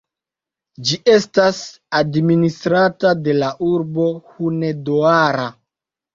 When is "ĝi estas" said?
0.87-1.59